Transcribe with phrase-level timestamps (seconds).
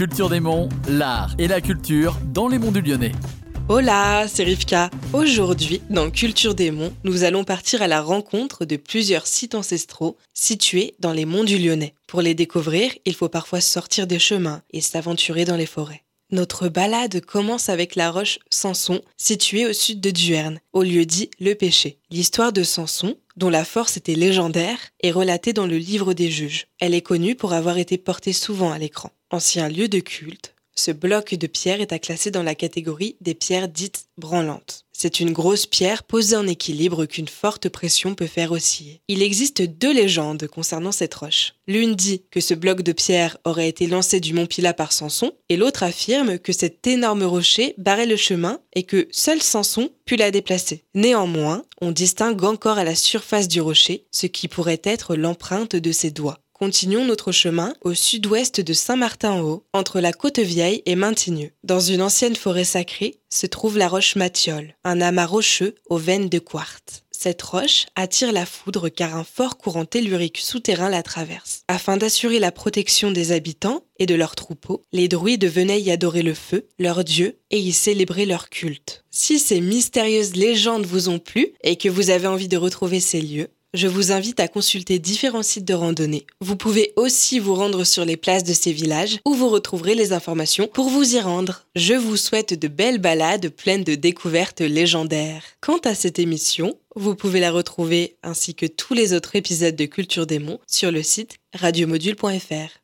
[0.00, 3.12] Culture des Monts, l'art et la culture dans les monts du Lyonnais.
[3.68, 4.88] Hola, c'est Rivka.
[5.12, 10.16] Aujourd'hui, dans Culture des Monts, nous allons partir à la rencontre de plusieurs sites ancestraux
[10.32, 11.92] situés dans les monts du Lyonnais.
[12.06, 16.02] Pour les découvrir, il faut parfois sortir des chemins et s'aventurer dans les forêts.
[16.32, 21.28] Notre balade commence avec la roche Samson, située au sud de Duerne, au lieu dit
[21.40, 21.98] Le Péché.
[22.08, 26.68] L'histoire de Samson, dont la force était légendaire, est relatée dans le livre des juges.
[26.78, 29.10] Elle est connue pour avoir été portée souvent à l'écran.
[29.30, 33.34] Ancien lieu de culte, ce bloc de pierre est à classer dans la catégorie des
[33.34, 34.86] pierres dites branlantes.
[34.92, 39.00] C'est une grosse pierre posée en équilibre qu'une forte pression peut faire osciller.
[39.08, 41.54] Il existe deux légendes concernant cette roche.
[41.66, 45.32] L'une dit que ce bloc de pierre aurait été lancé du mont Pila par Samson,
[45.48, 50.16] et l'autre affirme que cet énorme rocher barrait le chemin et que seul Samson put
[50.16, 50.84] la déplacer.
[50.94, 55.92] Néanmoins, on distingue encore à la surface du rocher ce qui pourrait être l'empreinte de
[55.92, 56.40] ses doigts.
[56.60, 61.52] Continuons notre chemin au sud-ouest de Saint-Martin-en-Haut, entre la Côte-Vieille et Maintigneux.
[61.64, 66.28] Dans une ancienne forêt sacrée se trouve la roche Mathiole, un amas rocheux aux veines
[66.28, 67.02] de quartz.
[67.10, 71.62] Cette roche attire la foudre car un fort courant tellurique souterrain la traverse.
[71.68, 76.22] Afin d'assurer la protection des habitants et de leurs troupeaux, les druides venaient y adorer
[76.22, 79.04] le feu, leur dieu, et y célébrer leur culte.
[79.10, 83.22] Si ces mystérieuses légendes vous ont plu et que vous avez envie de retrouver ces
[83.22, 86.26] lieux, je vous invite à consulter différents sites de randonnée.
[86.40, 90.12] Vous pouvez aussi vous rendre sur les places de ces villages où vous retrouverez les
[90.12, 91.66] informations pour vous y rendre.
[91.76, 95.44] Je vous souhaite de belles balades pleines de découvertes légendaires.
[95.60, 99.86] Quant à cette émission, vous pouvez la retrouver ainsi que tous les autres épisodes de
[99.86, 102.80] Culture des Monts sur le site radiomodule.fr.